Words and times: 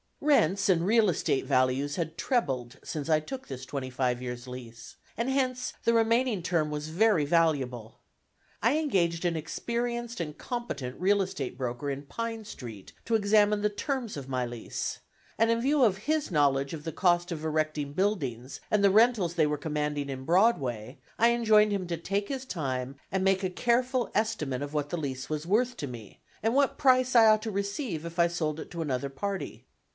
Rents 0.19 0.67
and 0.69 0.85
real 0.85 1.09
estate 1.09 1.45
values 1.45 1.95
had 1.95 2.17
trebled 2.17 2.77
since 2.83 3.09
I 3.09 3.19
took 3.19 3.47
this 3.47 3.65
twenty 3.65 3.89
five 3.89 4.19
years' 4.21 4.47
lease, 4.47 4.95
and 5.17 5.29
hence 5.29 5.73
the 5.83 5.93
remaining 5.93 6.41
term 6.41 6.71
was 6.71 6.89
very 6.89 7.25
valuable. 7.25 7.99
I 8.63 8.77
engaged 8.77 9.25
an 9.25 9.35
experienced 9.35 10.19
and 10.19 10.35
competent 10.37 10.99
real 10.99 11.21
estate 11.21 11.57
broker 11.57 11.89
in 11.89 12.03
Pine 12.03 12.45
Street 12.45 12.93
to 13.05 13.15
examine 13.15 13.61
the 13.61 13.69
terms 13.69 14.15
of 14.15 14.29
my 14.29 14.45
lease, 14.45 14.99
and 15.37 15.51
in 15.51 15.61
view 15.61 15.83
of 15.83 15.97
his 15.97 16.31
knowledge 16.31 16.73
of 16.73 16.83
the 16.83 16.91
cost 16.91 17.31
of 17.31 17.43
erecting 17.43 17.93
buildings 17.93 18.59
and 18.71 18.83
the 18.83 18.91
rentals 18.91 19.35
they 19.35 19.47
were 19.47 19.57
commanding 19.57 20.09
in 20.09 20.23
Broadway, 20.25 20.97
I 21.19 21.29
enjoined 21.31 21.71
him 21.71 21.85
to 21.87 21.97
take 21.97 22.27
his 22.29 22.45
time, 22.45 22.95
and 23.11 23.23
make 23.23 23.43
a 23.43 23.49
careful 23.51 24.09
estimate 24.15 24.61
of 24.61 24.73
what 24.73 24.89
the 24.89 24.97
lease 24.97 25.29
was 25.29 25.45
worth 25.47 25.77
to 25.77 25.87
me, 25.87 26.21
and 26.41 26.55
what 26.55 26.79
price 26.79 27.15
I 27.15 27.25
ought 27.25 27.41
to 27.43 27.51
receive 27.51 28.05
if 28.05 28.17
I 28.17 28.27
sold 28.27 28.59
it 28.59 28.71
to 28.71 28.81
another 28.81 29.09
party. 29.09 29.65